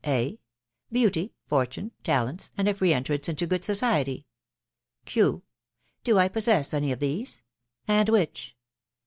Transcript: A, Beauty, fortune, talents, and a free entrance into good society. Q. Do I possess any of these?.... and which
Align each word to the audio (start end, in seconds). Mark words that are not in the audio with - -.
A, 0.03 0.39
Beauty, 0.91 1.35
fortune, 1.45 1.91
talents, 2.03 2.49
and 2.57 2.67
a 2.67 2.73
free 2.73 2.91
entrance 2.91 3.29
into 3.29 3.45
good 3.45 3.63
society. 3.63 4.25
Q. 5.05 5.43
Do 6.03 6.17
I 6.17 6.27
possess 6.27 6.73
any 6.73 6.91
of 6.91 6.97
these?.... 6.99 7.43
and 7.87 8.09
which 8.09 8.55